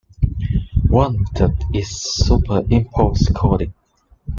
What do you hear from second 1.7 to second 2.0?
is